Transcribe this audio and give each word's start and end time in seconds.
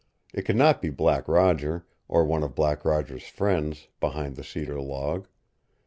It 0.33 0.45
could 0.45 0.55
not 0.55 0.81
be 0.81 0.89
Black 0.89 1.27
Roger, 1.27 1.85
or 2.07 2.25
one 2.25 2.41
of 2.41 2.55
Black 2.55 2.83
Roger's 2.83 3.27
friends, 3.27 3.87
behind 3.99 4.35
the 4.35 4.43
cedar 4.43 4.81
log. 4.81 5.27